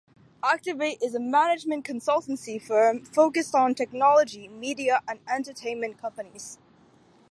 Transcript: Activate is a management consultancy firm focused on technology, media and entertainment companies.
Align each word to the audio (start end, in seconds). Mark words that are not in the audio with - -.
Activate 0.43 0.99
is 0.99 1.13
a 1.13 1.19
management 1.19 1.85
consultancy 1.85 2.59
firm 2.59 3.05
focused 3.05 3.53
on 3.53 3.75
technology, 3.75 4.47
media 4.47 4.99
and 5.07 5.19
entertainment 5.29 5.99
companies. 6.01 6.57